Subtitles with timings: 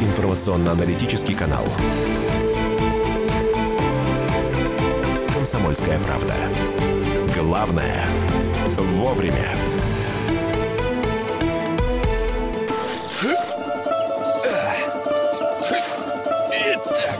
[0.00, 1.64] информационно-аналитический канал.
[5.34, 6.34] «Комсомольская правда».
[7.38, 8.04] Главное–
[8.76, 9.54] вовремя.
[16.50, 17.18] Итак,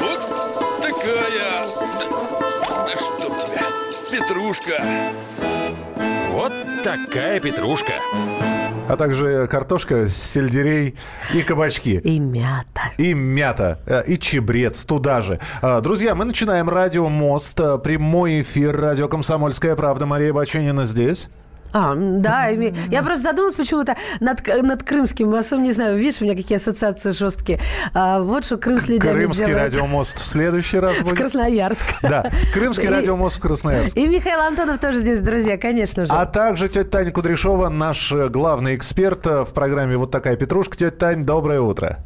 [0.00, 1.66] вот такая...
[2.68, 3.66] Да, да чтоб тебя,
[4.10, 4.82] петрушка.
[6.88, 7.92] Такая петрушка.
[8.88, 10.94] А также картошка, сельдерей
[11.34, 12.00] и кабачки.
[12.02, 12.80] И мята.
[12.96, 15.38] И мята, э, и чебрец туда же.
[15.60, 20.06] А, Друзья, мы начинаем радио «Мост», э, прямой эфир радио «Комсомольская правда».
[20.06, 21.28] Мария Баченина здесь.
[21.72, 26.34] А, да, я просто задумалась почему-то над, над крымским мостом, не знаю, видишь, у меня
[26.36, 27.60] какие ассоциации жесткие.
[27.94, 29.72] А, вот что Крым с людьми Крымский делает.
[29.74, 31.18] радиомост в следующий раз В будет.
[31.18, 31.86] Красноярск.
[32.02, 34.00] Да, Крымский И- радиомост в Красноярске.
[34.00, 36.12] И Михаил Антонов тоже здесь, друзья, конечно же.
[36.12, 40.76] А также тетя Таня Кудряшова, наш э, главный эксперт э, в программе «Вот такая петрушка».
[40.76, 41.98] Тетя Тань, доброе утро.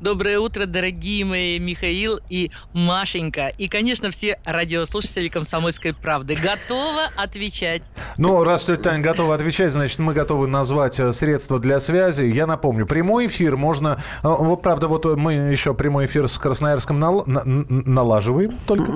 [0.00, 3.48] Доброе утро, дорогие мои Михаил и Машенька.
[3.58, 6.36] И, конечно, все радиослушатели «Комсомольской правды».
[6.36, 7.82] Готова отвечать.
[8.16, 12.22] Ну, раз тетя Таня готова отвечать, значит, мы готовы назвать э, средства для связи.
[12.26, 13.98] Я напомню, прямой эфир можно...
[14.22, 18.92] э, Вот, правда, вот мы еще прямой эфир с Красноярском нал- на- налаживаем только.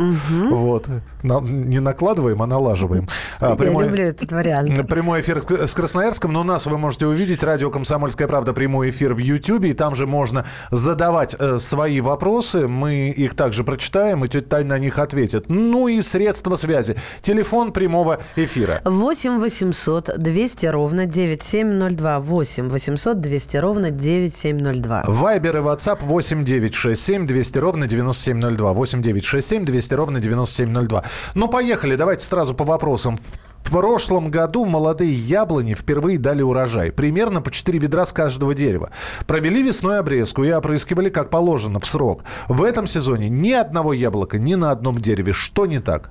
[0.50, 0.87] Вот.
[1.25, 3.09] На- Не накладываем, а налаживаем.
[3.41, 4.87] А, Я прямой- люблю этот вариант.
[4.89, 7.42] Прямой эфир с Красноярском, но нас вы можете увидеть.
[7.42, 9.70] Радио «Комсомольская правда» прямой эфир в Ютьюбе.
[9.70, 10.47] И там же можно
[10.93, 12.69] задавать э, свои вопросы.
[12.69, 15.47] Мы их также прочитаем, и тетя Таня на них ответит.
[15.49, 16.97] Ну и средства связи.
[17.23, 18.83] Телефон прямого эфира.
[18.84, 22.21] 8 800 200 ровно 9702.
[22.21, 25.05] 8 800 200 ровно 9702.
[25.07, 28.73] Вайбер и WhatsApp 8 9 6 7 200 ровно 9702.
[28.75, 31.05] 8 9 6 7 200 ровно 9702.
[31.34, 31.97] Ну, поехали.
[31.97, 33.19] Давайте сразу по вопросам.
[33.63, 36.93] В прошлом году молодые яблони впервые дали урожай.
[36.93, 38.91] Примерно по 4 ведра с каждого дерева.
[39.27, 42.25] Провели весной обрезку и опрыскивали как положено в срок.
[42.49, 45.33] В этом сезоне ни одного яблока ни на одном дереве.
[45.33, 46.11] Что не так?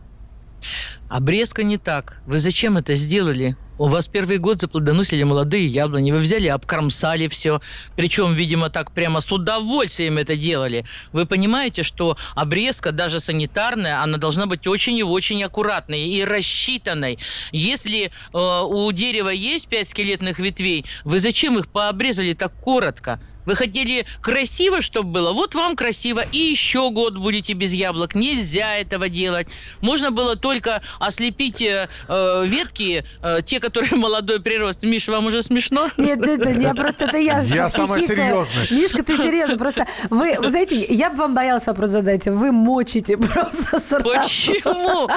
[1.09, 2.21] Обрезка не так.
[2.25, 3.57] Вы зачем это сделали?
[3.77, 6.11] У вас первый год заплодоносили молодые яблони.
[6.11, 7.61] Вы взяли, обкромсали все.
[7.95, 10.85] Причем, видимо, так прямо с удовольствием это делали.
[11.11, 17.17] Вы понимаете, что обрезка, даже санитарная, она должна быть очень и очень аккуратной и рассчитанной.
[17.51, 23.19] Если э, у дерева есть пять скелетных ветвей, вы зачем их пообрезали так коротко?
[23.45, 25.33] Вы хотели красиво, чтобы было?
[25.33, 26.23] Вот вам красиво.
[26.31, 28.15] И еще год будете без яблок.
[28.15, 29.47] Нельзя этого делать.
[29.81, 34.83] Можно было только ослепить э, э, ветки, э, те, которые молодой прирост.
[34.83, 35.89] Миш, вам уже смешно?
[35.97, 37.41] Нет, это, я просто, это я.
[37.41, 38.71] Я самая серьезность.
[38.71, 39.57] Мишка, ты серьезно.
[39.57, 42.27] Просто вы, вы знаете, я бы вам боялась вопрос задать.
[42.27, 44.03] Вы мочите просто сразу.
[44.03, 45.09] Почему?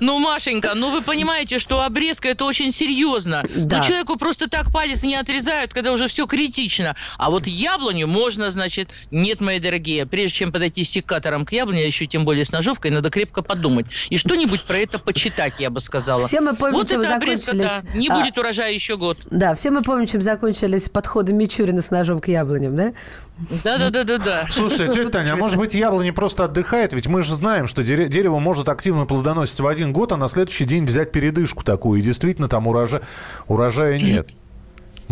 [0.00, 3.44] Ну, Машенька, ну вы понимаете, что обрезка это очень серьезно.
[3.54, 3.78] Да.
[3.78, 6.96] Ну, человеку просто так палец не отрезают, когда уже все критично.
[7.18, 10.06] А вот яблоню можно, значит, нет, мои дорогие.
[10.06, 13.86] Прежде чем подойти с секатором к яблоне, еще тем более с ножовкой, надо крепко подумать.
[14.10, 16.26] И что-нибудь про это почитать, я бы сказала.
[16.26, 17.82] Все мы помним, вот чем обрезка, закончились.
[17.92, 17.98] да.
[17.98, 19.18] Не а, будет урожая еще год.
[19.30, 22.92] Да, все мы помним, чем закончились подходы Мичурина с ножом к яблоням, да?
[23.64, 24.46] Да-да-да-да-да.
[24.50, 26.92] Слушайте, тетя Таня, а может быть яблони просто отдыхает?
[26.92, 30.28] Ведь мы же знаем, что дере- дерево может активно плодоносить в один год, а на
[30.28, 32.00] следующий день взять передышку такую.
[32.00, 33.02] И действительно там урожа-
[33.48, 34.30] урожая нет.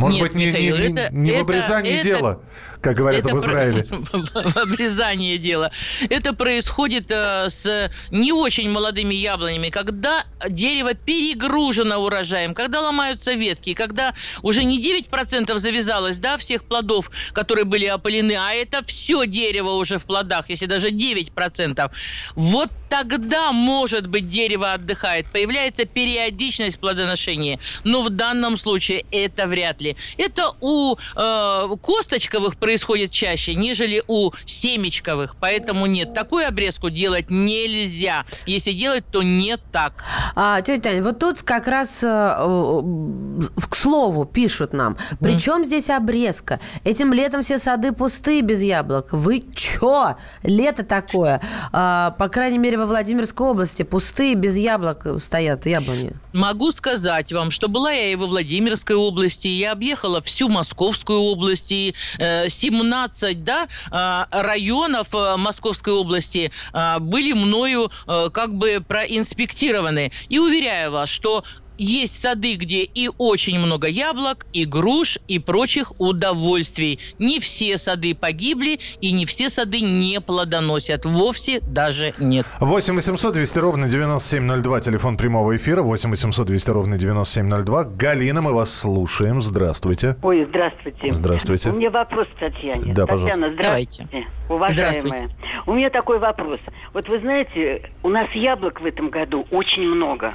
[0.01, 2.41] Может Нет, быть, не, не- Михаил, не- это- не в обрезании это- дела,
[2.81, 3.87] как говорят Это в про- Израиле.
[4.13, 5.71] В обрезании дела.
[6.09, 13.75] Это происходит э, с не очень молодыми яблонями, когда дерево перегружено урожаем, когда ломаются ветки,
[13.75, 19.71] когда уже не 9% завязалось, да, всех плодов, которые были опылены, а это все дерево
[19.73, 21.91] уже в плодах, если даже 9%.
[22.35, 27.59] Вот тогда, может быть, дерево отдыхает, появляется периодичность плодоношения.
[27.85, 29.97] Но в данном случае это вряд ли.
[30.19, 35.35] Это у э, косточковых происходит чаще, нежели у семечковых.
[35.41, 38.25] Поэтому нет, такую обрезку делать нельзя.
[38.47, 40.05] Если делать, то не так.
[40.37, 44.97] А, тетя Таня, вот тут как раз, э, к слову, пишут нам.
[45.19, 46.61] Причем здесь обрезка?
[46.85, 49.09] Этим летом все сады пустые без яблок.
[49.11, 50.15] Вы чё?
[50.45, 51.41] Лето такое.
[51.73, 56.13] А, по крайней мере, во Владимирской области пустые без яблок стоят яблони.
[56.33, 61.73] Могу сказать вам, что была я и во Владимирской области, я объехала всю Московскую область,
[61.73, 68.85] и э, 17 да, э, районов э, Московской области э, были мною э, как бы
[68.87, 70.13] проинспектированы.
[70.29, 71.45] И уверяю вас, что
[71.83, 76.99] есть сады, где и очень много яблок, и груш, и прочих удовольствий.
[77.19, 81.07] Не все сады погибли, и не все сады не плодоносят.
[81.07, 82.47] Вовсе даже нет.
[82.61, 87.85] 8 800 200 ровно 9702, телефон прямого эфира, 8 800 200 ровно 9702.
[87.85, 89.41] Галина, мы вас слушаем.
[89.41, 90.17] Здравствуйте.
[90.23, 91.13] Ой, здравствуйте.
[91.13, 91.71] Здравствуйте.
[91.71, 92.93] У меня вопрос к Татьяне.
[92.93, 93.41] Да, пожалуйста.
[93.41, 94.27] Татьяна, здравствуйте.
[94.51, 95.01] Уважаемая.
[95.01, 95.37] Здравствуйте.
[95.67, 96.61] У меня такой вопрос.
[96.93, 100.35] Вот вы знаете, у нас яблок в этом году очень много.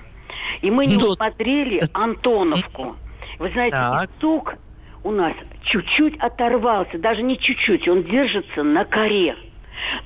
[0.62, 2.96] И мы не Ну, усмотрели Антоновку.
[3.40, 4.10] Вы знаете, Так.
[4.20, 4.56] сук
[5.04, 5.34] у нас
[5.64, 6.98] чуть-чуть оторвался.
[6.98, 7.88] Даже не чуть-чуть.
[7.88, 9.36] Он держится на коре.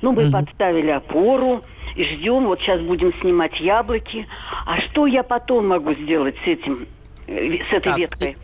[0.02, 1.62] Ну, мы подставили опору
[1.94, 2.44] и ждем.
[2.46, 4.26] Вот сейчас будем снимать яблоки.
[4.66, 6.86] А что я потом могу сделать с этим,
[7.26, 8.36] э, с этой Так, веткой?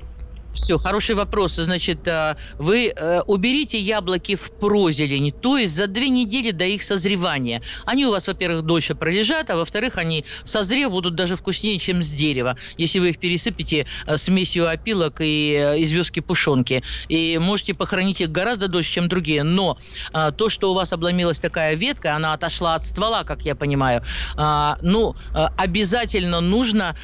[0.56, 1.56] Все, хороший вопрос.
[1.56, 6.82] Значит, а, вы э, уберите яблоки в прозелень, то есть за две недели до их
[6.82, 7.62] созревания.
[7.84, 12.08] Они у вас, во-первых, дольше пролежат, а во-вторых, они созрев будут даже вкуснее, чем с
[12.08, 16.82] дерева, если вы их пересыпете э, смесью опилок и э, известки пушонки.
[17.08, 19.42] И можете похоронить их гораздо дольше, чем другие.
[19.42, 19.76] Но
[20.14, 24.02] а, то, что у вас обломилась такая ветка, она отошла от ствола, как я понимаю,
[24.36, 25.14] а, ну,
[25.58, 26.96] обязательно нужно...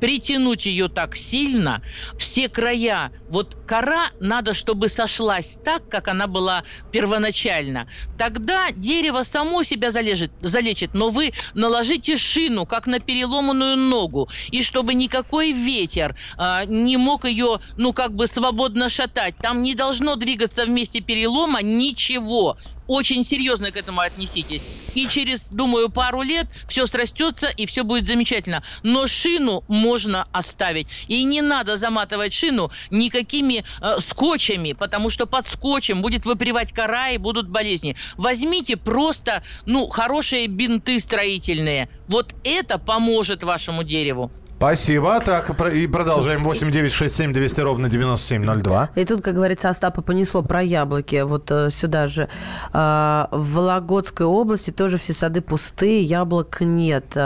[0.00, 1.82] притянуть ее так сильно,
[2.16, 7.86] все края, вот кора надо, чтобы сошлась так, как она была первоначально.
[8.16, 14.62] Тогда дерево само себя залежит, залечит, но вы наложите шину, как на переломанную ногу, и
[14.62, 19.34] чтобы никакой ветер а, не мог ее, ну, как бы свободно шатать.
[19.40, 22.56] Там не должно двигаться вместе перелома ничего
[22.88, 24.62] очень серьезно к этому отнеситесь.
[24.94, 28.64] И через, думаю, пару лет все срастется и все будет замечательно.
[28.82, 30.88] Но шину можно оставить.
[31.06, 37.10] И не надо заматывать шину никакими э, скотчами, потому что под скотчем будет выпривать кора
[37.10, 37.94] и будут болезни.
[38.16, 41.88] Возьмите просто, ну, хорошие бинты строительные.
[42.08, 44.32] Вот это поможет вашему дереву.
[44.58, 45.20] Спасибо.
[45.20, 46.42] Так, и продолжаем.
[46.42, 48.90] 8 9 6 7 200 ровно 9702.
[48.96, 51.22] И тут, как говорится, Остапа понесло про яблоки.
[51.22, 52.28] Вот э, сюда же.
[52.72, 57.16] А, в Вологодской области тоже все сады пустые, яблок нет.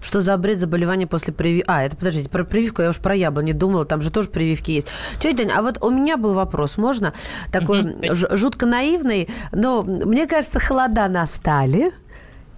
[0.00, 1.66] Что за бред заболевания после прививки?
[1.68, 4.88] А, это, подождите, про прививку я уж про яблони думала, там же тоже прививки есть.
[5.20, 7.12] Тетя Тань, а вот у меня был вопрос, можно?
[7.52, 11.92] Такой жутко наивный, но мне кажется, холода настали.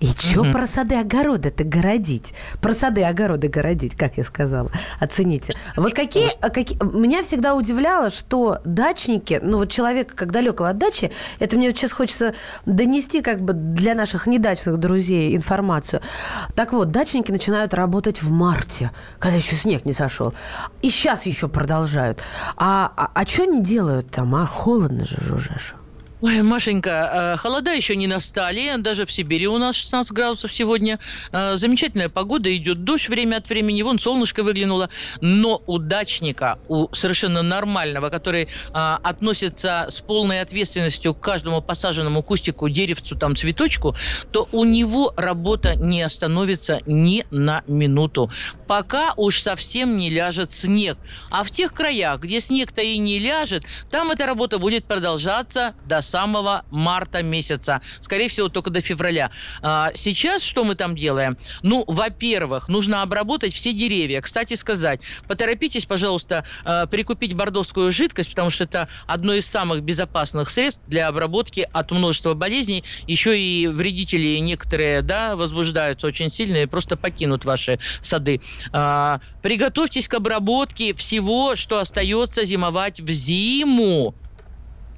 [0.01, 2.33] И что про сады огороды-то городить?
[2.63, 4.71] Про сады огороды городить, как я сказала.
[4.99, 5.55] Оцените.
[5.77, 6.79] Вот какие, а какие...
[6.83, 11.77] Меня всегда удивляло, что дачники, ну вот человек как далекого от дачи, это мне вот
[11.77, 16.01] сейчас хочется донести как бы для наших недачных друзей информацию.
[16.55, 20.33] Так вот, дачники начинают работать в марте, когда еще снег не сошел.
[20.81, 22.23] И сейчас еще продолжают.
[22.57, 24.35] А, а, а что они делают там?
[24.35, 25.75] А холодно же, жужжешь.
[26.23, 30.99] Ой, Машенька, э, холода еще не настали, даже в Сибири у нас 16 градусов сегодня.
[31.33, 34.91] Э, Замечательная погода, идет дождь время от времени, вон солнышко выглянуло.
[35.23, 42.23] Но у дачника, у совершенно нормального, который а, относится с полной ответственностью к каждому посаженному
[42.23, 43.97] кустику, деревцу, там, цветочку,
[44.31, 48.31] то у него работа не остановится ни на минуту.
[48.67, 50.99] Пока уж совсем не ляжет снег.
[51.31, 56.03] А в тех краях, где снег-то и не ляжет, там эта работа будет продолжаться до
[56.11, 57.81] самого марта месяца.
[58.01, 59.31] Скорее всего, только до февраля.
[59.63, 61.39] А, сейчас что мы там делаем?
[61.63, 64.21] Ну, во-первых, нужно обработать все деревья.
[64.21, 70.51] Кстати сказать, поторопитесь, пожалуйста, э, прикупить бордовскую жидкость, потому что это одно из самых безопасных
[70.51, 72.85] средств для обработки от множества болезней.
[73.07, 78.41] Еще и вредители некоторые, да, возбуждаются очень сильно и просто покинут ваши сады.
[78.73, 84.15] А, приготовьтесь к обработке всего, что остается зимовать в зиму.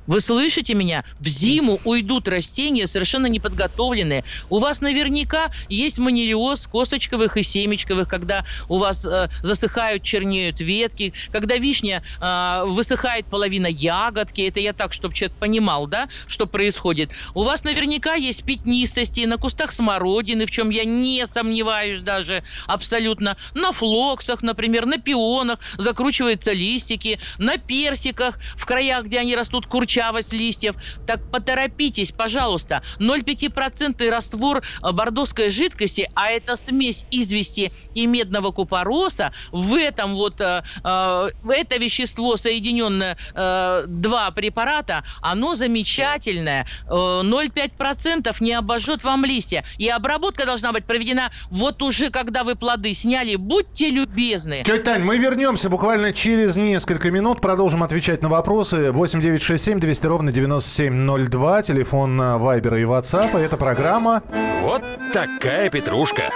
[0.06, 1.04] Вы слышите меня?
[1.20, 4.24] В зиму уйдут растения совершенно неподготовленные.
[4.48, 11.14] У вас наверняка есть манилиоз косточковых и семечковых, когда у вас э, засыхают, чернеют ветки,
[11.30, 14.40] когда вишня э, высыхает половина ягодки.
[14.42, 17.12] Это я так, чтобы человек понимал, да, что происходит.
[17.34, 23.36] У вас наверняка есть пятнистости на кустах смородины, в чем я не сомневаюсь даже абсолютно.
[23.54, 30.32] На флоксах, например, на пионах закручиваются листики, на персиках, в краях, где они растут, курчавость
[30.32, 30.74] листьев.
[31.06, 32.82] Так поторопитесь, пожалуйста.
[32.98, 40.40] 0,5% раствор э, бордовской жидкости, а это смесь извести и медного купороса, в этом вот
[40.40, 46.66] э, э, это вещество, соединенное э, два препарата, оно замечательное.
[46.86, 49.64] Э, 0,5% не обожжет вам листья.
[49.78, 53.36] И обработка должна быть проведена вот уже, когда вы плоды сняли.
[53.36, 54.62] Будьте любезны.
[54.64, 57.40] Тетя Тань, мы вернемся буквально через несколько минут.
[57.40, 58.90] Продолжим отвечать на вопросы.
[58.90, 63.38] 8 9 6 7 200 ровно 9702, телефон э, Вайбера и Ватсапа.
[63.38, 64.22] Это программа...
[64.60, 66.30] Вот такая петрушка.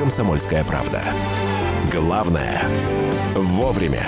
[0.00, 1.00] «Комсомольская правда».
[1.92, 2.62] Главное–
[3.36, 4.02] вовремя.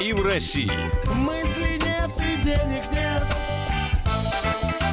[0.00, 0.70] И в России.
[1.16, 3.05] Мысли нет и денег нет.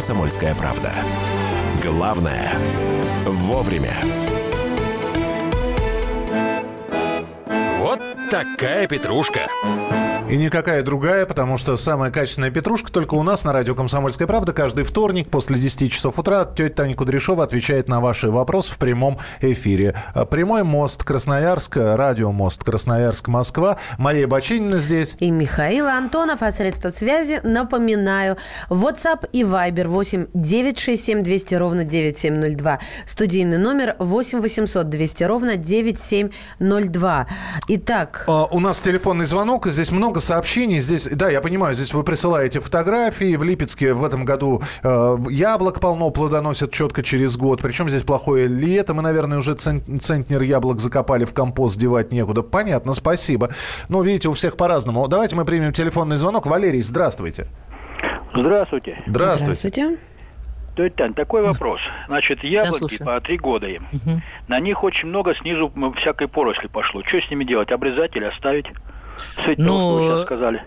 [0.00, 0.94] «Комсомольская правда».
[1.84, 2.54] Главное–
[3.26, 3.92] вовремя.
[8.30, 9.48] Такая петрушка.
[10.30, 14.52] И никакая другая, потому что самая качественная петрушка только у нас на радио «Комсомольская правда».
[14.52, 19.18] Каждый вторник после 10 часов утра тетя Таня Кудряшова отвечает на ваши вопросы в прямом
[19.40, 19.96] эфире.
[20.30, 23.78] Прямой мост Красноярск, радио мост Красноярск, Москва.
[23.98, 25.16] Мария Бочинина здесь.
[25.18, 28.36] И Михаил Антонов, а средства связи, напоминаю,
[28.68, 32.78] WhatsApp и Viber 8 967 200 ровно 9702.
[33.04, 37.26] Студийный номер 8 800 200 ровно 9702.
[37.66, 40.78] Итак, А, У нас телефонный звонок, здесь много сообщений.
[40.78, 43.36] Здесь, да, я понимаю, здесь вы присылаете фотографии.
[43.36, 47.60] В Липецке в этом году э, яблок полно плодоносят четко через год.
[47.62, 48.94] Причем здесь плохое лето.
[48.94, 52.42] Мы, наверное, уже цен- центнер яблок закопали в компост, девать некуда.
[52.42, 53.50] Понятно, спасибо.
[53.88, 55.06] Но, видите, у всех по-разному.
[55.08, 56.46] Давайте мы примем телефонный звонок.
[56.46, 57.46] Валерий, здравствуйте.
[58.34, 59.02] Здравствуйте.
[59.06, 59.54] Здравствуйте.
[59.70, 60.09] здравствуйте.
[60.80, 61.80] Тетя Тань, такой вопрос.
[62.06, 63.86] Значит, яблоки по три года им.
[64.48, 67.02] На них очень много снизу всякой поросли пошло.
[67.04, 67.70] Что с ними делать?
[67.70, 68.66] Обрезать или оставить?
[69.36, 70.64] С этим, Ну, вы сейчас сказали.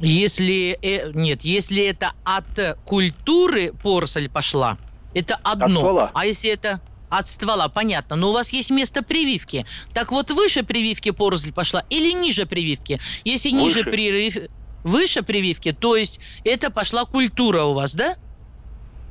[0.00, 4.78] Если э, нет, если это от культуры поросль пошла,
[5.12, 6.10] это одно.
[6.14, 8.14] А если это от ствола, понятно.
[8.14, 9.66] Но у вас есть место прививки.
[9.94, 13.00] Так вот, выше прививки поросль пошла или ниже прививки?
[13.24, 13.90] Если ниже Выше.
[13.90, 14.36] привив...
[14.84, 18.16] выше прививки, то есть это пошла культура у вас, да?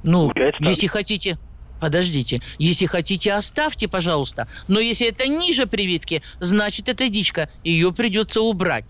[0.08, 0.70] Ну, Получается так.
[0.70, 1.38] если хотите.
[1.82, 2.42] Подождите.
[2.58, 4.48] Если хотите, оставьте, пожалуйста.
[4.70, 7.50] Но если это ниже прививки, значит, это дичка.
[7.62, 8.86] Ее придется убрать.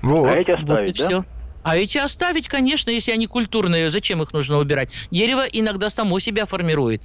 [0.00, 0.28] Вот.
[0.28, 1.06] А эти Вот и оставить, да?
[1.06, 1.24] все.
[1.64, 3.90] А эти оставить, конечно, если они культурные.
[3.90, 4.90] Зачем их нужно убирать?
[5.10, 7.02] Дерево иногда само себя формирует.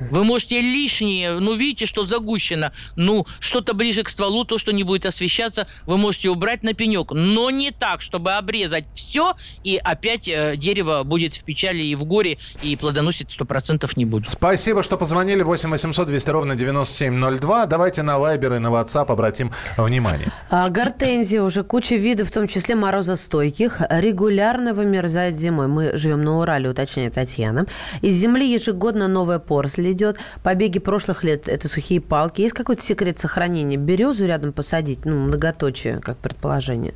[0.00, 4.84] Вы можете лишнее, ну, видите, что загущено, ну, что-то ближе к стволу, то, что не
[4.84, 7.12] будет освещаться, вы можете убрать на пенек.
[7.12, 9.34] Но не так, чтобы обрезать все,
[9.64, 14.28] и опять э, дерево будет в печали и в горе, и плодоносить 100% не будет.
[14.28, 15.42] Спасибо, что позвонили.
[15.42, 17.66] 8 800 200 ровно 9702.
[17.66, 20.28] Давайте на Вайбер и на WhatsApp обратим внимание.
[20.50, 25.68] А, гортензия уже куча видов, в том числе морозостойких, регулярно вымерзает зимой.
[25.68, 27.66] Мы живем на Урале, уточняет Татьяна.
[28.02, 30.18] Из земли ежегодно новая поросль идет.
[30.42, 32.42] Побеги прошлых лет– это сухие палки.
[32.42, 33.76] Есть какой-то секрет сохранения?
[33.76, 35.04] Березу рядом посадить?
[35.04, 36.94] Ну, многоточие, как предположение.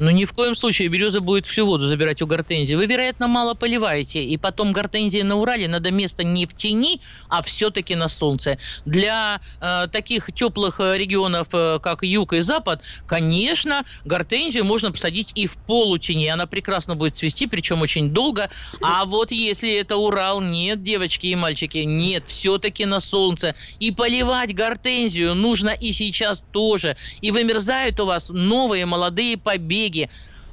[0.00, 2.74] Ну, ни в коем случае береза будет всю воду забирать у гортензии.
[2.74, 4.24] Вы, вероятно, мало поливаете.
[4.24, 8.56] И потом гортензии на Урале надо место не в тени, а все-таки на солнце.
[8.86, 15.32] Для э, таких теплых э, регионов, э, как юг и запад, конечно, гортензию можно посадить
[15.34, 16.28] и в полутени.
[16.28, 18.48] Она прекрасно будет цвести, причем очень долго.
[18.80, 23.54] А вот если это Урал, нет, девочки и мальчики, нет, все-таки на солнце.
[23.80, 26.96] И поливать гортензию нужно и сейчас тоже.
[27.20, 29.89] И вымерзают у вас новые молодые побеги.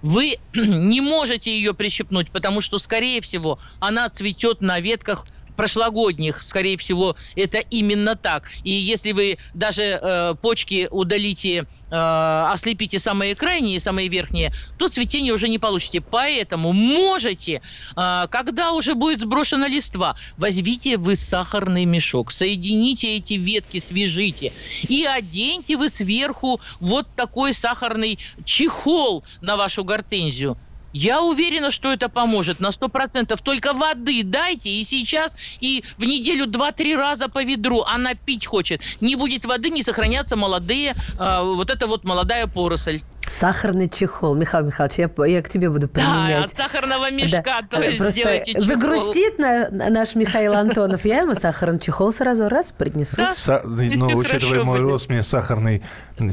[0.01, 5.25] Вы не можете ее прищепнуть, потому что, скорее всего, она цветет на ветках
[5.58, 8.50] прошлогодних, скорее всего, это именно так.
[8.64, 15.34] И если вы даже э, почки удалите, э, ослепите самые крайние, самые верхние, то цветение
[15.34, 16.00] уже не получите.
[16.00, 17.62] Поэтому можете,
[17.96, 24.54] э, когда уже будет сброшена листва, возьмите вы сахарный мешок, соедините эти ветки, свяжите
[24.88, 30.58] и оденьте вы сверху вот такой сахарный чехол на вашу гортензию.
[30.94, 33.38] Я уверена, что это поможет на 100%.
[33.44, 37.84] Только воды дайте и сейчас, и в неделю 2-3 раза по ведру.
[37.84, 38.82] Она пить хочет.
[39.01, 43.01] Не будет воды, не сохранятся молодые, э, вот эта вот молодая поросль.
[43.28, 44.36] Сахарный чехол.
[44.36, 46.46] Михаил Михайлович, я, я к тебе буду Да, применять.
[46.46, 47.62] от сахарного мешка, Да.
[47.78, 48.66] то есть Просто сделайте чехол.
[48.66, 51.04] загрустит на, на- наш Михаил Антонов.
[51.04, 53.18] Я ему сахарный чехол сразу раз принесу.
[53.18, 53.34] Да.
[53.34, 54.92] Са- Всё ну, учитывая мой будет.
[54.92, 55.84] рост, мне сахарный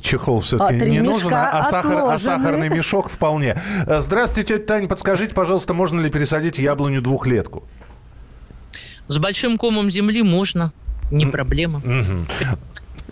[0.03, 3.61] чехол все-таки А, не нужен, а, а сахар- а сахарный мешок вполне.
[3.87, 7.65] Э, Здравствуйте, тетя Таня, подскажите, пожалуйста, можно ли пересадить яблоню двухлетку?
[9.09, 10.73] С большим комом земли можно,
[11.11, 11.81] не проблема.
[11.85, 12.27] Мгм.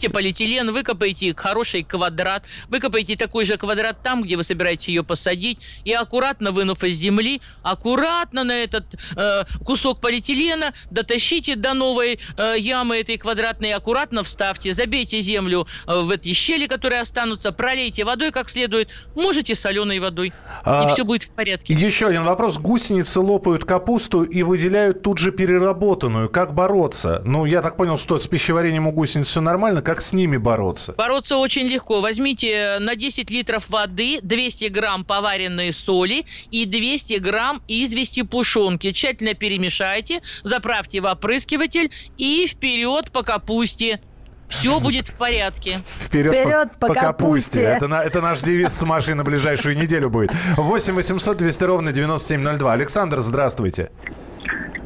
[0.02, 5.59] Возьмите полиэтилен, выкопайте хороший квадрат, выкопайте такой же квадрат там, где вы собираетесь ее посадить,
[5.85, 8.85] и аккуратно вынув из земли, аккуратно на этот
[9.16, 16.00] э, кусок полиэтилена дотащите до новой э, ямы этой квадратной, аккуратно вставьте, забейте землю э,
[16.00, 20.32] в эти щели, которые останутся, пролейте водой как следует, можете соленой водой,
[20.64, 21.75] А, и все будет в порядке.
[21.75, 22.59] Еще один вопрос.
[22.59, 26.28] Гусеницы лопают капусту и выделяют тут же переработанную.
[26.28, 27.23] Как бороться?
[27.25, 29.80] Ну, я так понял, что с пищеварением у гусениц все нормально.
[29.92, 30.94] Как с ними бороться?
[30.96, 32.00] Бороться очень легко.
[32.00, 38.90] Возьмите на 10 литров воды 200 грамм поваренной соли и 200 грамм извести пушонки.
[38.92, 44.00] Тщательно перемешайте, заправьте в опрыскиватель и вперед по капусте.
[44.49, 45.80] Все будет в порядке.
[46.00, 47.61] Вперед по капусте.
[47.61, 50.32] Это, на- это наш девиз с Машей на ближайшую неделю будет.
[50.56, 52.72] 8 800 200 ровно 9702.
[52.72, 53.90] Александр, здравствуйте.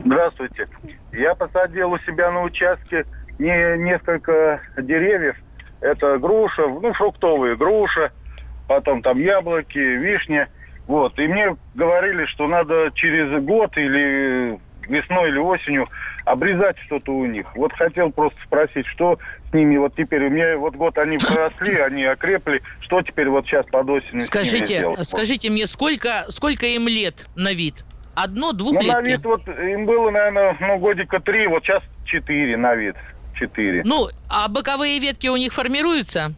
[0.05, 0.67] Здравствуйте.
[1.13, 3.05] Я посадил у себя на участке
[3.39, 5.37] не, несколько деревьев.
[5.81, 8.13] Это груша, ну, фруктовые, груша,
[8.69, 10.49] потом там яблоки, вишня.
[10.87, 11.19] Вот.
[11.19, 15.89] И мне говорили, что надо через год или весной или осенью
[16.25, 17.47] обрезать что-то у них.
[17.55, 19.19] Вот хотел просто спросить, что
[19.51, 20.27] с ними вот теперь?
[20.27, 22.63] У меня вот год они проросли, они окрепли.
[22.81, 25.07] Что теперь вот сейчас под осень с ними Скажите, сделать?
[25.07, 27.85] скажите мне, сколько, сколько им лет на вид?
[28.15, 32.75] Одно, Ну, на вид вот им было, наверное, ну, годика три, вот сейчас четыре на
[32.75, 32.97] вид.
[33.39, 33.83] Четыре.
[33.85, 36.35] Ну, а боковые ветки у них формируются?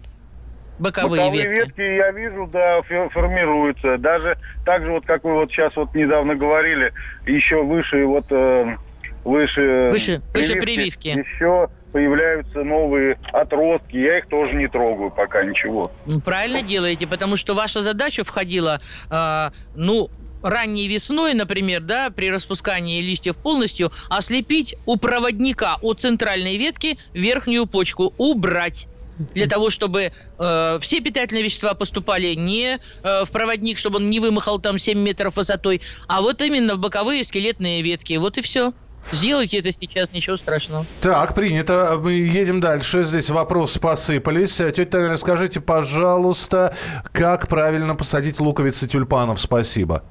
[0.79, 1.81] Боковые, ветки.
[1.81, 3.99] я вижу, да, формируются.
[3.99, 6.93] Даже так же, вот как вы вот сейчас вот недавно говорили,
[7.27, 8.77] еще выше вот э,
[9.25, 11.09] выше, Выше- выше прививки.
[11.09, 13.97] Еще появляются новые отростки.
[13.97, 15.91] Я их тоже не трогаю пока ничего.
[16.25, 20.11] Правильно делаете, потому что ваша задача входила, а, ну,
[20.43, 27.67] ранней весной, например, да, при распускании листьев полностью, ослепить у проводника от центральной ветки верхнюю
[27.67, 28.87] почку, убрать.
[29.35, 34.21] Для того, чтобы э, все питательные вещества поступали не э, в проводник, чтобы он не
[34.21, 38.17] вымахал там 7 метров высотой, а вот именно в боковые скелетные ветки.
[38.17, 38.73] Вот и все.
[39.13, 40.85] Сделайте это сейчас, ничего страшного.
[41.01, 41.99] Так, принято.
[42.03, 43.05] Мы едем дальше.
[43.05, 44.57] Здесь вопросы посыпались.
[44.57, 46.75] Тетя Таня, расскажите, пожалуйста,
[47.13, 49.41] как правильно посадить луковицы тюльпанов?
[49.41, 50.03] Спасибо.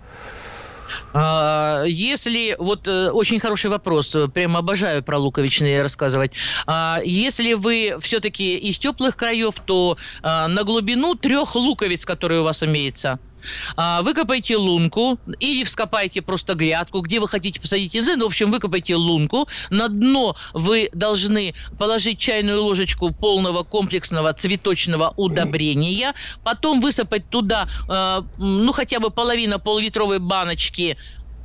[1.14, 6.32] А, Если, вот э, очень хороший вопрос, э, прям обожаю про луковичные рассказывать.
[6.66, 12.44] А, Если вы все-таки из теплых краев, то а, на глубину трех луковиц, которые у
[12.44, 13.20] вас имеется, а,
[13.76, 18.18] выкопайте лунку или вскопайте просто грядку, где вы хотите посадить язык.
[18.18, 19.48] Ну, в общем, выкопайте лунку.
[19.70, 26.14] На дно вы должны положить чайную ложечку полного комплексного цветочного удобрения.
[26.44, 30.98] Потом высыпать туда, э, ну, хотя бы половина поллитровой баночки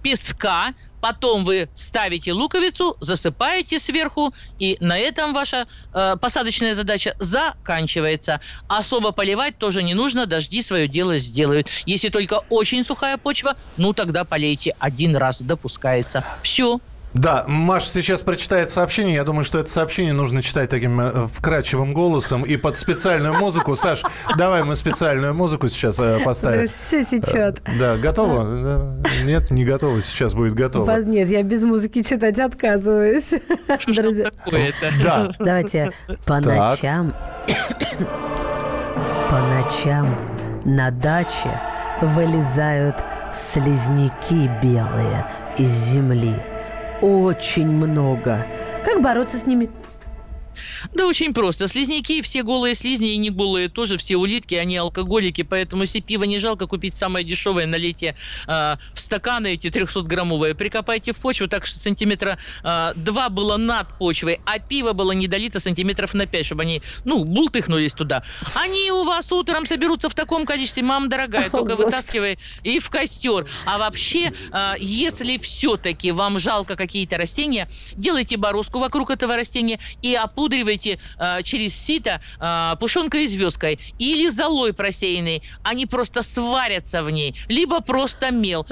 [0.02, 0.74] песка.
[1.02, 8.40] Потом вы ставите луковицу, засыпаете сверху, и на этом ваша э, посадочная задача заканчивается.
[8.68, 11.66] Особо поливать тоже не нужно, дожди свое дело сделают.
[11.86, 16.24] Если только очень сухая почва, ну тогда полейте один раз, допускается.
[16.40, 16.78] Все.
[17.14, 19.14] Да, Маша сейчас прочитает сообщение.
[19.14, 23.74] Я думаю, что это сообщение нужно читать таким э, вкрадчивым голосом и под специальную музыку.
[23.76, 24.02] Саш,
[24.38, 26.66] давай мы специальную музыку сейчас э, поставим.
[26.68, 27.60] Все сечет.
[27.66, 28.96] Э, Да, готово?
[29.24, 30.00] Нет, не готово.
[30.00, 31.00] Сейчас будет готово.
[31.00, 33.34] Нет, я без музыки читать отказываюсь.
[33.86, 34.30] Друзья.
[35.02, 35.30] Да.
[35.38, 35.92] Давайте
[36.26, 37.14] по ночам.
[39.30, 40.18] По ночам
[40.64, 41.60] на даче
[42.00, 42.96] вылезают
[43.32, 46.36] слизняки белые из земли.
[47.02, 48.46] Очень много.
[48.84, 49.68] Как бороться с ними?
[50.94, 51.68] Да очень просто.
[51.68, 56.24] Слизняки, все голые слизни и не голые тоже, все улитки, они алкоголики, поэтому если пиво
[56.24, 61.66] не жалко купить самое дешевое, налейте а, в стаканы эти 300-граммовые, прикопайте в почву так,
[61.66, 66.46] что сантиметра а, два было над почвой, а пиво было не долито сантиметров на 5,
[66.46, 68.22] чтобы они, ну, бултыхнулись туда.
[68.54, 71.84] Они у вас утром соберутся в таком количестве, мам дорогая, только Господи.
[71.84, 73.46] вытаскивай и в костер.
[73.64, 80.14] А вообще, а, если все-таки вам жалко какие-то растения, делайте бороздку вокруг этого растения и
[80.42, 85.42] опудривайте а, через сито а, пушонкой и звездкой или золой просеянной.
[85.62, 88.66] Они просто сварятся в ней, либо просто мел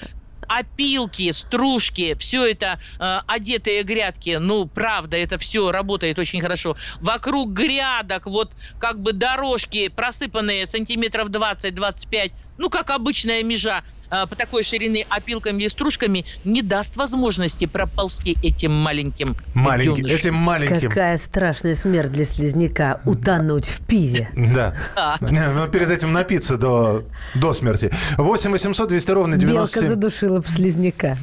[0.48, 6.76] опилки, стружки, все это э, одетые грядки, ну, правда, это все работает очень хорошо.
[7.00, 14.36] Вокруг грядок, вот как бы дорожки, просыпанные сантиметров 20-25, ну, как обычная межа, э, по
[14.36, 20.18] такой ширины опилками и стружками, не даст возможности проползти этим маленьким Маленький, детенышам.
[20.18, 20.88] этим маленьким.
[20.90, 24.28] Какая страшная смерть для слизняка утонуть в пиве.
[24.36, 24.74] Да.
[25.22, 27.90] Не, ну, перед этим напиться до, до смерти.
[28.18, 29.88] 8 800 200 ровно Белка 97...
[29.88, 31.16] задушила б слизняка.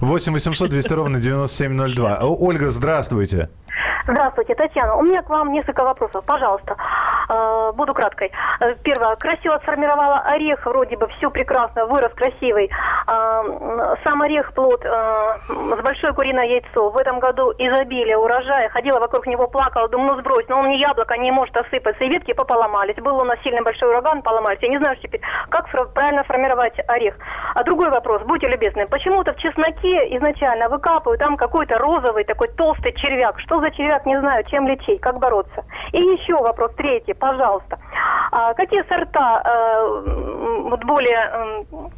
[0.00, 2.18] 8 800 200 ровно 9702.
[2.20, 3.48] О, Ольга, здравствуйте.
[4.06, 4.96] Здравствуйте, Татьяна.
[4.96, 6.24] У меня к вам несколько вопросов.
[6.24, 6.76] Пожалуйста,
[7.28, 8.32] э, буду краткой.
[8.60, 9.16] Э, Первое.
[9.16, 12.70] Красиво сформировала орех, вроде бы все прекрасно, вырос красивый.
[14.04, 14.88] Сам орех плод э,
[15.48, 16.90] с большое куриное яйцо.
[16.90, 18.68] В этом году изобилие урожая.
[18.68, 20.48] Ходила вокруг него, плакала, думаю, ну сбрось.
[20.48, 22.04] Но он не яблоко, не может осыпаться.
[22.04, 22.96] И ветки пополомались.
[22.96, 24.62] Был у нас сильный большой ураган, поломались.
[24.62, 27.14] Я не знаю теперь, как правильно формировать орех.
[27.54, 28.86] А другой вопрос, будьте любезны.
[28.86, 33.38] Почему-то в чесноке изначально выкапывают там какой-то розовый такой толстый червяк.
[33.40, 35.64] Что за червяк, не знаю, чем лечить, как бороться.
[35.92, 37.78] И еще вопрос третий, пожалуйста.
[38.32, 41.90] А какие сорта э, вот более м,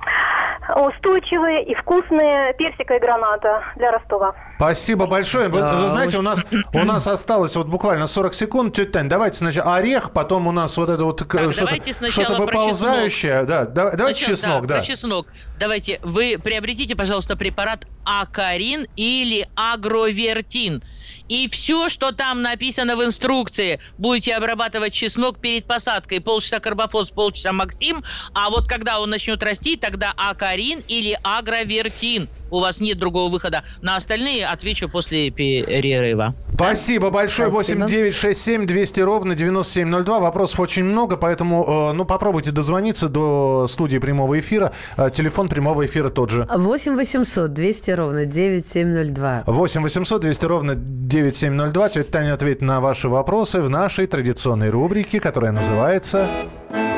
[1.33, 4.35] устойчивые и вкусные персика и граната для Ростова?
[4.57, 5.49] Спасибо большое.
[5.49, 8.75] Вы, Да, вы знаете, у нас, у нас осталось вот буквально 40 секунд.
[8.75, 13.42] Тетя Тань, давайте сначала орех, потом у нас вот это вот что-то, что-то выползающее.
[13.45, 14.77] Да, да, давайте Сначала, чеснок, да.
[14.77, 15.27] про чеснок.
[15.59, 20.83] Давайте, вы приобретите, пожалуйста, препарат Акарин или Агровертин.
[21.28, 26.20] И все, что там написано в инструкции, будете обрабатывать чеснок перед посадкой.
[26.20, 28.04] Полчаса карбофос, полчаса максим.
[28.35, 32.28] А вот когда он начнет расти, тогда Акарин или Агровертин.
[32.50, 33.62] У вас нет другого выхода.
[33.80, 36.35] На остальные отвечу после перерыва.
[36.54, 37.50] Спасибо большое.
[37.50, 37.80] Спасибо.
[37.80, 40.20] 8 9 6 7 200 ровно 9702.
[40.20, 44.72] Вопросов очень много, поэтому э, ну, попробуйте дозвониться до студии прямого эфира.
[44.96, 46.46] Э, Телефон прямого эфира тот же.
[46.54, 49.44] 8 800 200 ровно 9702.
[49.46, 50.74] 8 800 200 ровно
[51.12, 51.88] 9702.
[51.90, 56.27] Тетя Таня ответит на ваши вопросы в нашей традиционной рубрике, которая называется...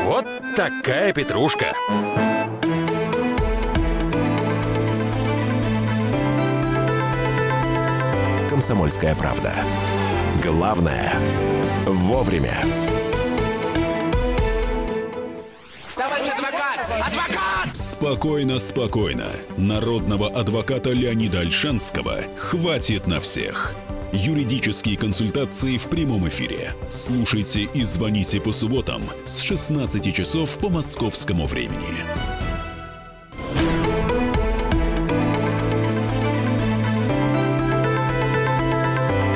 [0.05, 0.25] Вот
[0.55, 1.75] такая петрушка.
[8.51, 9.53] «Комсомольская правда».
[10.45, 11.13] Главное–
[11.85, 12.55] вовремя.
[15.97, 16.79] Товарищ адвокат!
[17.05, 17.77] Адвокат!
[17.77, 19.27] Спокойно, спокойно.
[19.57, 23.75] Народного адвоката Леонида Альшанского хватит на всех.
[24.17, 26.73] Юридические консультации в прямом эфире.
[26.89, 32.05] Слушайте и звоните по субботам с 16 часов по московскому времени.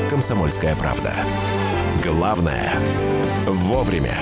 [0.08, 1.12] «Комсомольская правда».
[2.04, 2.78] Главное–
[3.46, 4.14] вовремя.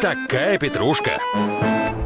[0.00, 1.18] Такая петрушка.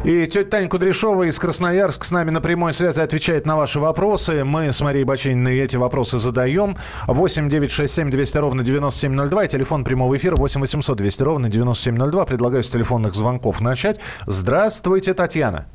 [0.03, 4.43] И тетя Таня Кудряшова из Красноярска с нами на прямой связи отвечает на ваши вопросы.
[4.43, 6.75] Мы с Марией Бачининой эти вопросы задаем.
[7.07, 11.49] 8 9 6 7 200 ровно 9702 и телефон прямого эфира 8 800 200 ровно
[11.49, 12.25] 9702.
[12.25, 13.99] Предлагаю с телефонных звонков начать.
[14.27, 15.67] Здравствуйте, Татьяна.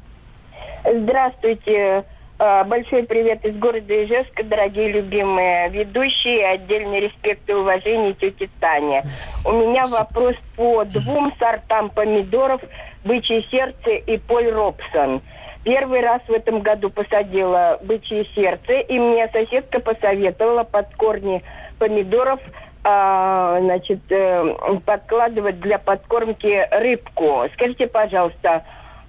[0.84, 2.04] Здравствуйте.
[2.38, 6.46] Э, Большой привет из города Ижевска, дорогие любимые ведущие.
[6.46, 9.02] Отдельный респект и уважение тете Тане.
[9.44, 12.60] У меня вопрос по двум сортам помидоров
[13.04, 15.20] «Бычье сердце» и «Поль Робсон».
[15.64, 21.42] Первый раз в этом году посадила «Бычье сердце», и мне соседка посоветовала под корни
[21.80, 22.40] помидоров
[22.84, 27.44] а, значит, э, подкладывать для подкормки рыбку.
[27.54, 28.64] Скажите, пожалуйста,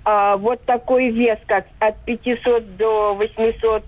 [0.05, 3.83] а, вот такой вес, как от 500 до 800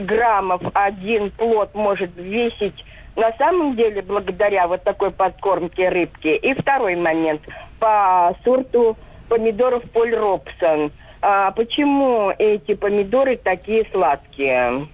[0.00, 2.84] граммов один плод может весить
[3.16, 6.28] на самом деле благодаря вот такой подкормке рыбки.
[6.28, 7.42] И второй момент
[7.78, 8.96] по сорту
[9.28, 10.92] помидоров Поль Робсон.
[11.20, 14.88] А почему эти помидоры такие сладкие?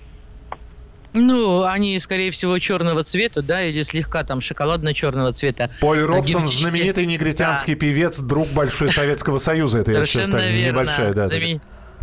[1.21, 5.71] Ну, они, скорее всего, черного цвета, да, или слегка там шоколадно-черного цвета.
[5.81, 9.79] Поль Робсон, Генетически- знаменитый негритянский певец, друг большой Советского Союза.
[9.79, 11.27] Это я сейчас небольшая, да, да.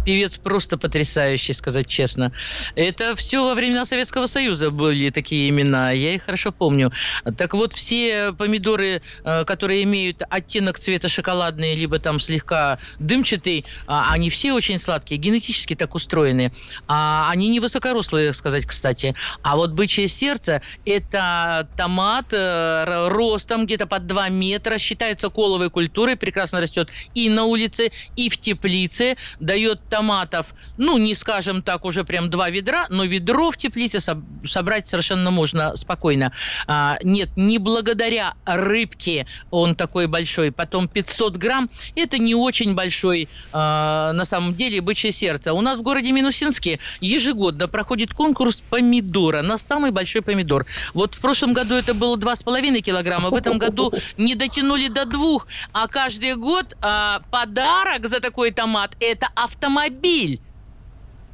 [0.05, 2.31] Певец просто потрясающий, сказать честно.
[2.75, 6.91] Это все во времена Советского Союза были такие имена, я их хорошо помню.
[7.37, 14.11] Так вот, все помидоры, э, которые имеют оттенок цвета шоколадный, либо там слегка дымчатый, а,
[14.13, 16.53] они все очень сладкие, генетически так устроены.
[16.87, 19.15] А они не высокорослые, сказать, кстати.
[19.41, 26.15] А вот бычье сердце– это томат э, ростом где-то под 2 метра, считается коловой культурой,
[26.15, 32.03] прекрасно растет и на улице, и в теплице, дает томатов, ну, не скажем так, уже
[32.03, 36.33] прям два ведра, но ведро в теплице соб- собрать совершенно можно спокойно.
[36.67, 43.29] А, нет, не благодаря рыбке он такой большой, потом 500 грамм, это не очень большой,
[43.53, 45.53] а, на самом деле, бычье сердце.
[45.53, 50.65] У нас в городе Минусинске ежегодно проходит конкурс помидора на самый большой помидор.
[50.93, 55.47] Вот в прошлом году это было 2,5 килограмма, в этом году не дотянули до двух,
[55.71, 60.44] а каждый год а, подарок за такой томат– это автомобиль автомобиль.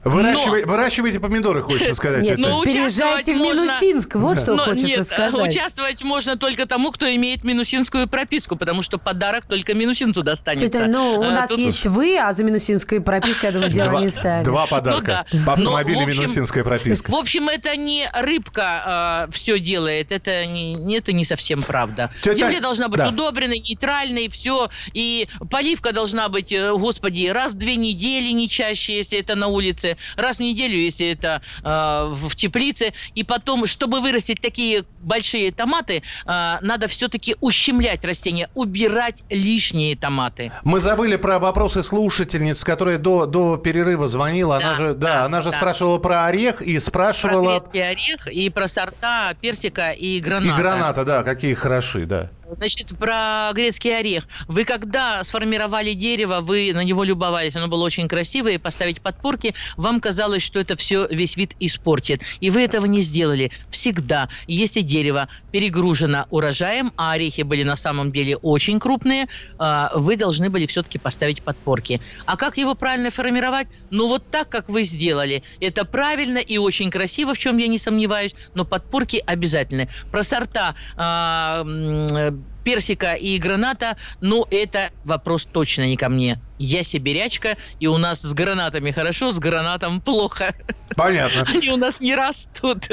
[0.03, 2.23] Выращивай- Выращивайте помидоры, хочется сказать.
[2.23, 2.71] Нет, тетя ну, Тань.
[2.73, 5.53] переезжайте в можно- Минусинск, вот что Но хочется нет, сказать.
[5.53, 10.67] участвовать можно только тому, кто имеет минусинскую прописку, потому что подарок только минусинцу достанется.
[10.67, 13.89] Тетя, ну, у А, нас тут- есть вы, а за минусинской пропиской, я думаю, дело
[13.89, 14.45] Два- не станет.
[14.45, 15.25] Два подарка.
[15.31, 15.45] Ну да.
[15.45, 17.11] По автомобилю Ну, в общем- минусинская прописка.
[17.11, 22.11] В общем, это не рыбка все делает, это не, это не совсем правда.
[22.23, 23.09] Тетя Земля должна быть да.
[23.09, 24.69] удобренной, нейтральной, все.
[24.93, 29.47] И поливка должна быть, э, господи, раз в две недели, не чаще, если это на
[29.47, 32.93] улице, раз в неделю, если это э, в, теплице.
[33.15, 40.51] И потом, чтобы вырастить такие большие томаты, э, надо все-таки ущемлять растения, убирать лишние томаты.
[40.63, 44.57] Мы забыли про вопросы слушательниц, которая до, до перерыва звонила.
[44.57, 45.57] Она Да, же, да, она же да.
[45.57, 47.51] спрашивала про орех и Про спрашивала...
[47.59, 50.55] грецкий орех и про сорта персика и И граната.
[50.61, 52.29] граната, да, какие хороши, да.
[52.53, 54.27] Значит, про грецкий орех.
[54.49, 59.55] Вы когда сформировали дерево, вы на него любовались, оно было очень красивое, и поставить подпорки,
[59.77, 62.21] вам казалось, что это все весь вид испортит.
[62.41, 63.51] И вы этого не сделали.
[63.69, 69.25] Всегда, если дерево перегружено урожаем, а орехи были на самом деле очень крупные,
[69.57, 72.01] а, вы должны были все-таки поставить подпорки.
[72.25, 73.67] А как его правильно формировать?
[73.89, 75.43] Ну, вот так, как вы сделали.
[75.59, 79.87] Это правильно и очень красиво, в чем я не сомневаюсь, но подпорки обязательны.
[80.11, 86.39] Про сорта а, м, персика и граната, ну, это вопрос точно не ко мне.
[86.57, 90.53] Я сибирячка, и у нас с гранатами хорошо, с гранатом плохо.
[90.95, 91.45] Понятно.
[91.47, 92.87] Они у нас не растут.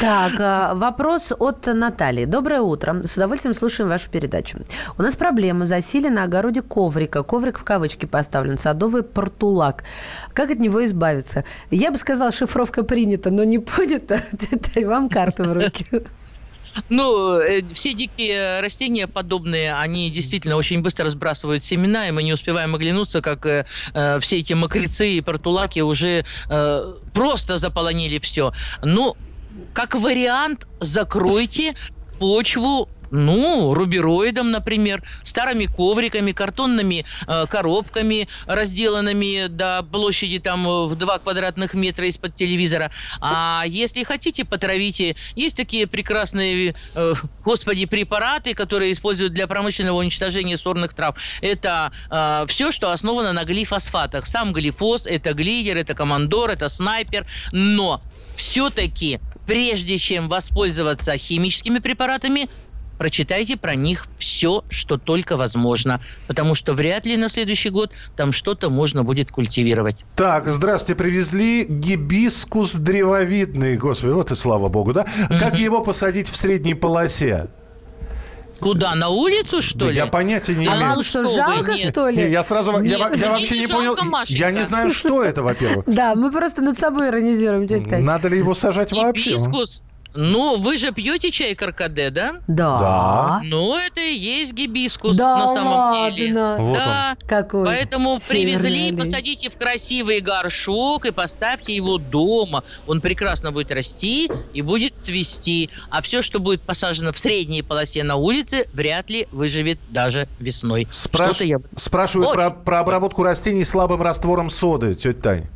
[0.00, 2.24] Так, а, вопрос от Натальи.
[2.24, 3.02] Доброе утро.
[3.04, 4.58] С удовольствием слушаем вашу передачу.
[4.98, 5.66] У нас проблема.
[5.66, 7.22] Засели на огороде коврика.
[7.22, 8.56] Коврик в кавычки поставлен.
[8.56, 9.84] Садовый портулак.
[10.32, 11.44] Как от него избавиться?
[11.70, 14.22] Я бы сказала, шифровка принята, но не понята.
[14.38, 15.86] Тетя, Вам карту в руки.
[16.88, 22.32] Ну, э, все дикие растения подобные, они действительно очень быстро сбрасывают семена, и мы не
[22.32, 28.52] успеваем оглянуться, как э, э, все эти мокрецы и портулаки уже э, просто заполонили все.
[28.82, 29.16] Ну,
[29.72, 31.74] как вариант, закройте
[32.18, 40.96] почву ну, рубероидом, например, старыми ковриками, картонными э, коробками, разделанными до площади там э, в
[40.96, 42.90] 2 квадратных метра из-под телевизора.
[43.20, 45.16] А если хотите, потравите.
[45.34, 47.14] Есть такие прекрасные, э,
[47.44, 51.16] господи, препараты, которые используют для промышленного уничтожения сорных трав.
[51.40, 51.92] Это
[52.48, 54.26] все, что основано на глифосфатах.
[54.26, 57.26] Сам глифос, это глидер, это командор, это снайпер.
[57.52, 58.02] Но
[58.36, 62.48] все-таки, прежде чем воспользоваться химическими препаратами,
[62.98, 68.32] прочитайте про них все, что только возможно, потому что вряд ли на следующий год там
[68.32, 70.04] что-то можно будет культивировать.
[70.16, 73.76] Так, здравствуйте, привезли гибискус древовидный.
[73.76, 75.06] Господи, вот и слава богу, да?
[75.28, 77.48] Как его посадить в средней полосе?
[78.58, 79.96] Куда, на улицу, что Да ли?
[79.96, 80.88] я понятия не А имею.
[80.94, 81.90] вам что, жалко, нет.
[81.92, 82.16] что ли?
[82.24, 84.40] Не, я сразу, я, Нет, я мне вообще не не жалко, понял, Машенька.
[84.44, 85.84] я не знаю, что это, во-первых.
[85.86, 87.98] Да, мы просто над собой иронизируем, тетя.
[87.98, 89.32] Надо ли его сажать вообще?
[89.32, 89.82] Гибискус.
[90.16, 92.36] Ну, вы же пьете чай каркаде, да?
[92.46, 93.40] Да.
[93.44, 96.34] Ну, это и есть гибискус Да на самом деле.
[96.34, 96.56] ладно.
[96.58, 97.16] Вот да.
[97.26, 102.64] Какой Поэтому северный привезли, посадите в красивый горшок и поставьте его дома.
[102.86, 105.70] Он прекрасно будет расти и будет цвести.
[105.90, 110.88] А все, что будет посажено в средней полосе на улице, вряд ли выживет даже весной.
[110.90, 111.58] Спраш- я...
[111.76, 115.46] Спрашивают про, про обработку растений слабым раствором соды, тетя Тань.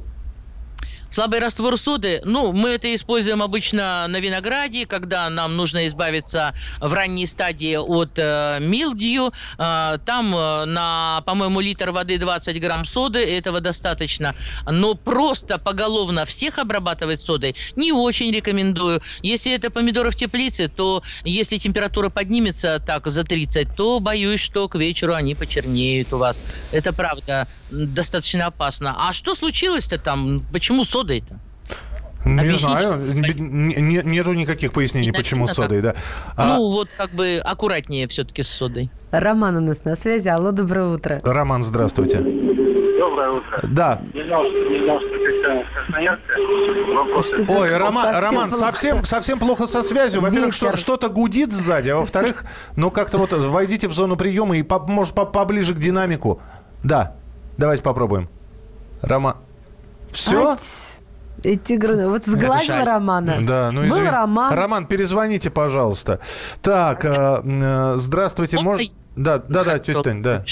[1.10, 6.92] Слабый раствор соды, ну, мы это используем обычно на винограде, когда нам нужно избавиться в
[6.92, 9.32] ранней стадии от э, милдью.
[9.58, 14.36] Э, там э, на, по-моему, литр воды 20 грамм соды, этого достаточно.
[14.70, 19.02] Но просто поголовно всех обрабатывать содой не очень рекомендую.
[19.22, 24.68] Если это помидоры в теплице, то если температура поднимется так за 30, то боюсь, что
[24.68, 26.40] к вечеру они почернеют у вас.
[26.70, 28.94] Это правда достаточно опасно.
[28.96, 30.46] А что случилось-то там?
[30.52, 31.38] Почему содой-то?
[32.26, 33.00] Не Объясните, знаю,
[33.38, 35.94] не- нету никаких пояснений, Не почему написано содой, да.
[36.36, 38.90] А, Ну, вот как бы аккуратнее все-таки с содой.
[39.10, 40.28] Роман у нас на связи.
[40.28, 41.18] Алло, доброе утро.
[41.22, 42.18] Роман, здравствуйте.
[42.18, 43.60] Доброе утро.
[43.62, 44.02] Да.
[44.12, 46.94] Не знал, что, не знал, что Татьяна в Красноярске.
[46.94, 48.64] Вопрос Что-то Ой, с- Роман, совсем Роман плохо.
[48.66, 50.20] совсем, совсем плохо со связью.
[50.20, 52.44] Во-первых, что, что-то гудит сзади, а во-вторых,
[52.76, 56.42] ну как-то вот войдите в зону приема и, по- может, по- поближе к динамику.
[56.84, 57.14] Да,
[57.56, 58.28] давайте попробуем.
[59.00, 59.36] Роман.
[60.12, 60.56] Все?
[61.42, 62.08] Эти груны.
[62.08, 62.84] Вот сгладила.
[62.84, 63.38] Романа.
[63.40, 64.10] Да, ну Был.
[64.10, 64.52] Роман.
[64.52, 66.20] Роман, перезвоните, пожалуйста.
[66.60, 68.60] Так, э, э, здравствуйте.
[68.60, 68.84] Можно.
[69.20, 70.44] Да, да, да, тетя Тань, да.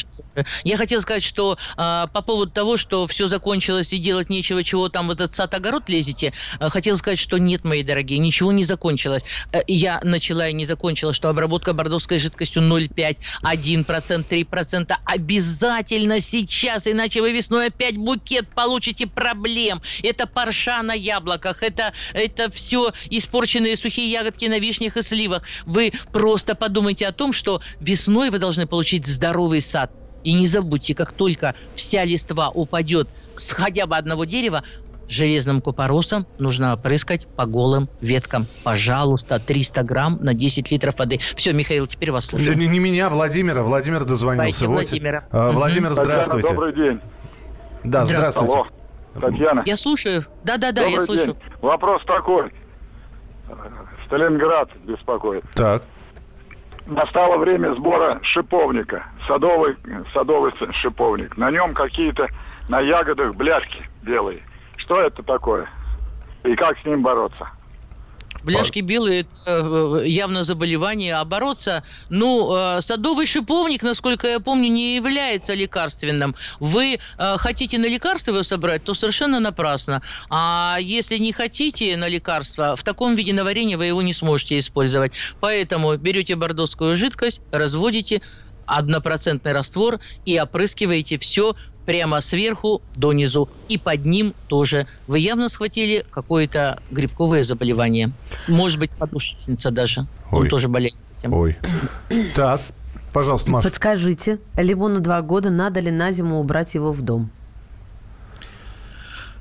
[0.62, 4.90] Я хотел сказать, что э, по поводу того, что все закончилось и делать нечего, чего
[4.90, 9.22] там в этот сад-огород лезете, э, хотел сказать, что нет, мои дорогие, ничего не закончилось.
[9.52, 16.86] Э, я начала и не закончила, что обработка бордовской жидкостью 0,5, 1%, 3% обязательно сейчас,
[16.86, 19.80] иначе вы весной опять букет получите проблем.
[20.02, 25.42] Это парша на яблоках, это, это все испорченные сухие ягодки на вишнях и сливах.
[25.64, 29.90] Вы просто подумайте о том, что весной вы должны получить здоровый сад.
[30.24, 34.62] И не забудьте, как только вся листва упадет с хотя бы одного дерева,
[35.08, 38.46] железным купоросом нужно опрыскать по голым веткам.
[38.62, 41.18] Пожалуйста, 300 грамм на 10 литров воды.
[41.34, 42.56] Все, Михаил, теперь вас слушаю.
[42.56, 43.62] Не, не меня, Владимира.
[43.62, 44.66] Владимир дозвонился.
[44.66, 45.28] Давайте Владимира.
[45.30, 46.48] А, Владимир, здравствуйте.
[46.48, 47.00] Татьяна, добрый день.
[47.84, 48.52] Да, здравствуйте.
[48.52, 48.66] Алло,
[49.20, 49.62] Татьяна.
[49.64, 50.26] Я слушаю.
[50.44, 51.26] Да-да-да, я слышу.
[51.26, 51.36] День.
[51.62, 52.52] Вопрос такой.
[54.06, 55.44] Сталинград беспокоит.
[55.54, 55.82] Так.
[56.88, 59.04] Настало время сбора шиповника.
[59.26, 59.76] Садовый,
[60.14, 61.36] садовый шиповник.
[61.36, 62.26] На нем какие-то
[62.70, 64.40] на ягодах бляшки белые.
[64.76, 65.68] Что это такое?
[66.44, 67.46] И как с ним бороться?
[68.42, 71.82] Бляшки белые– это э, явно заболевание, а бороться…
[72.08, 76.34] Ну, э, садовый шиповник, насколько я помню, не является лекарственным.
[76.60, 80.02] Вы э, хотите на лекарство его собрать, то совершенно напрасно.
[80.30, 84.58] А если не хотите на лекарство, в таком виде на варенье вы его не сможете
[84.58, 85.12] использовать.
[85.40, 88.22] Поэтому берете бордовскую жидкость, разводите,
[88.68, 91.54] однопроцентный раствор и опрыскиваете все
[91.88, 93.48] прямо сверху донизу.
[93.70, 94.86] И под ним тоже.
[95.06, 98.10] Вы явно схватили какое-то грибковое заболевание.
[98.46, 100.06] Может быть, подушечница даже.
[100.30, 100.42] Ой.
[100.42, 100.96] Он тоже болеет.
[101.18, 101.32] этим.
[101.32, 101.56] Ой.
[102.36, 102.60] Так,
[103.14, 103.68] пожалуйста, Маша.
[103.68, 107.30] Подскажите, лимону два года, надо ли на зиму убрать его в дом?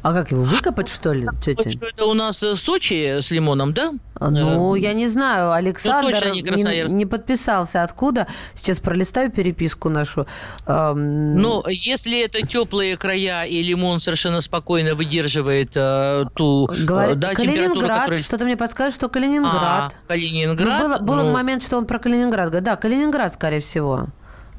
[0.02, 1.70] А как его, выкопать, что ли, тетя?
[1.70, 3.94] Что это у нас э, Сочи с лимоном, да?
[4.20, 5.52] Ну, Э, я не знаю.
[5.52, 7.84] Александр точно не не, не подписался.
[7.84, 8.28] Откуда?
[8.56, 10.28] Сейчас пролистаю переписку нашу.
[10.66, 17.34] Но если это теплые края и лимон совершенно спокойно выдерживает э, ту э, говорит, да,
[17.34, 18.00] Калининград.
[18.00, 18.22] которая...
[18.22, 19.96] Что-то мне подскажет, что Калининград.
[19.96, 20.82] А, Калининград.
[20.82, 22.66] Ну, было было ну, момент, что он про Калининград говорит.
[22.66, 24.08] Да, Калининград, скорее всего.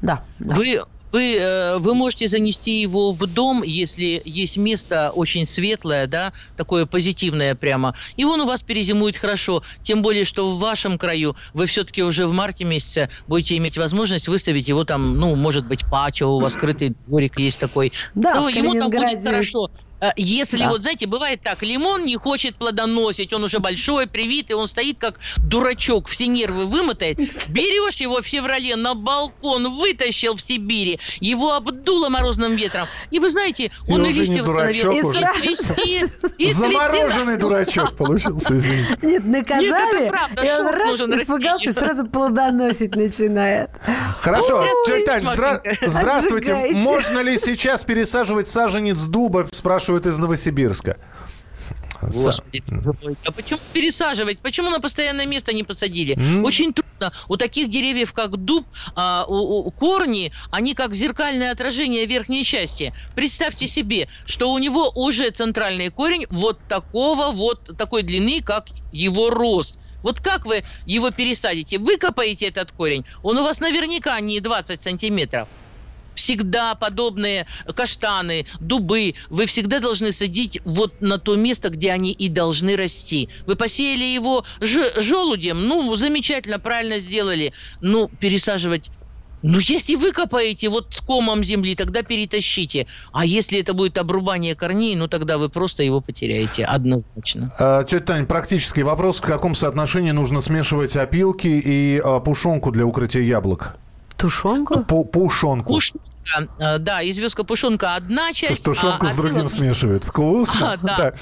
[0.01, 0.23] Да.
[0.39, 0.55] да.
[0.55, 6.33] Вы, вы, э, вы можете занести его в дом, если есть место очень светлое, да,
[6.55, 9.63] такое позитивное прямо, и он у вас перезимует хорошо.
[9.81, 14.27] Тем более, что в вашем краю вы все-таки уже в марте месяце будете иметь возможность
[14.27, 17.91] выставить его там, ну, может быть, пачо, у вас скрытый дворик есть такой.
[18.13, 19.69] Да, то в ему там будет хорошо.
[20.01, 20.69] Э, Если Да.
[20.69, 25.19] вот, знаете, бывает так, лимон не хочет плодоносить, он уже большой, привитый, он стоит как
[25.37, 27.17] дурачок, все нервы вымотает.
[27.49, 32.87] Берешь его в феврале на балкон, вытащил в Сибири, его обдуло морозным ветром.
[33.11, 35.07] И вы знаете, И он и уже не листья восстановил.
[35.07, 35.19] уже.
[35.43, 36.05] И цвести,
[36.37, 37.41] и Замороженный цвести.
[37.41, 38.97] дурачок получился, извините.
[39.01, 43.69] Нет, наказали, это правда, и он раз нужен испугался, и сразу плодоносить начинает.
[44.19, 46.53] Хорошо, тетя Тань, здра- здравствуйте.
[46.53, 46.75] Отжигайте.
[46.77, 49.47] Можно ли сейчас пересаживать саженец дуба,
[49.89, 50.97] спрашивают из Новосибирска.
[52.01, 52.63] Господи.
[53.25, 54.39] А почему пересаживать?
[54.39, 56.15] Почему на постоянное место не посадили?
[56.15, 56.45] М.
[56.45, 57.11] Очень трудно.
[57.27, 62.93] У таких деревьев, как дуб, а, у, у- корни, они как зеркальное отражение верхней части.
[63.15, 69.29] Представьте себе, что у него уже центральный корень вот такого вот, такой длины, как его
[69.29, 69.79] рост.
[70.03, 71.77] Вот как вы его пересадите?
[71.77, 75.47] Выкопаете этот корень, он у вас наверняка не 20 сантиметров
[76.19, 82.27] всегда подобные каштаны, дубы, вы всегда должны садить вот на то место, где они и
[82.27, 83.29] должны расти.
[83.47, 87.53] Вы посеяли его желудем, ну, замечательно, правильно сделали.
[87.81, 88.91] Ну, пересаживать
[89.41, 92.87] ну, если выкопаете вот с комом земли, тогда перетащите.
[93.13, 97.53] А если это будет обрубание корней, ну, тогда вы просто его потеряете, однозначно.
[97.57, 99.19] А, Тетя Тань, практический вопрос.
[99.19, 103.77] В каком соотношении нужно смешивать опилки и а, пушонку для укрытия яблок?
[104.19, 104.75] Тушенку?
[104.87, 105.73] Пу- Пушонку.
[105.73, 105.99] Пушонка,
[106.59, 108.63] э, да, известка пушонка одна часть.
[108.63, 110.03] Тушенку а с другим опилок- смешивают.
[110.03, 110.73] Вкусно.
[110.73, 111.13] А, да.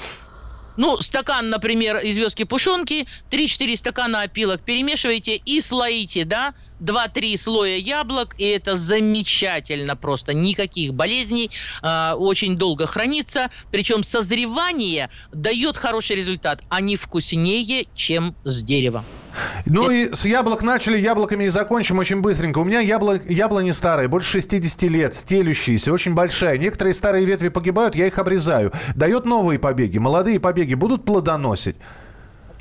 [0.76, 8.34] Ну, стакан, например, известки пушонки, 3-4 стакана опилок перемешиваете и слоите, да, 2-3 слоя яблок,
[8.38, 10.32] и это замечательно просто.
[10.34, 11.50] Никаких болезней,
[11.82, 13.50] а, очень долго хранится.
[13.72, 16.62] Причем созревание дает хороший результат.
[16.68, 19.04] Они вкуснее, чем с дерева.
[19.66, 22.58] Ну и с яблок начали, яблоками и закончим очень быстренько.
[22.58, 26.58] У меня ябло, яблони старые, больше 60 лет, стелющиеся, очень большая.
[26.58, 28.72] Некоторые старые ветви погибают, я их обрезаю.
[28.94, 29.98] Дает новые побеги.
[29.98, 31.76] Молодые побеги будут плодоносить.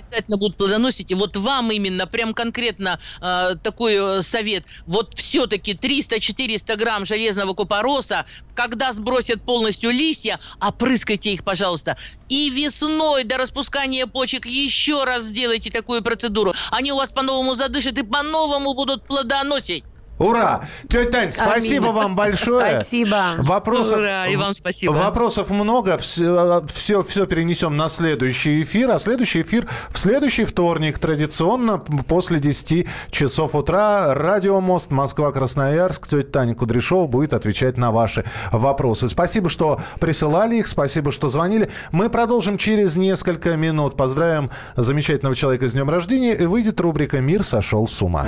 [0.08, 1.12] Обязательно будут плодоносить.
[1.12, 4.66] И вот вам именно прям конкретно э, такой совет.
[4.86, 11.98] Вот все-таки 300-400 грамм железного купороса, когда сбросят полностью листья, опрыскайте их, пожалуйста.
[12.30, 16.54] И весной до распускания почек еще раз сделайте такую процедуру.
[16.72, 19.84] Они у вас по-новому задышат и по-новому будут плодоносить.
[20.20, 20.62] Ура!
[20.90, 21.96] Тетя Тань, спасибо Аминь.
[21.96, 22.76] вам большое.
[22.76, 23.36] Спасибо.
[23.40, 24.92] Вопросов, Ура, и вам спасибо.
[24.92, 25.98] Вопросов много.
[25.98, 28.90] Все, все, все перенесем на следующий эфир.
[28.92, 30.98] А следующий эфир в следующий вторник.
[30.98, 34.14] Традиционно после 10 часов утра.
[34.16, 36.08] Радио Мост Москва-Красноярск.
[36.08, 39.10] Тетя Таня Кудряшова будет отвечать на ваши вопросы.
[39.10, 40.68] Спасибо, что присылали их.
[40.68, 41.70] Спасибо, что звонили.
[41.92, 43.96] Мы продолжим через несколько минут.
[43.96, 46.34] Поздравим замечательного человека с днем рождения.
[46.34, 48.26] И выйдет рубрика «Мир сошел с ума».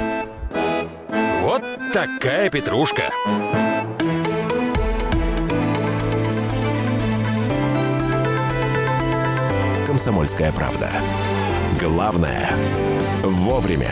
[1.93, 3.09] Такая петрушка.
[9.87, 10.91] «Комсомольская правда».
[11.79, 12.51] Главное–
[13.23, 13.91] вовремя.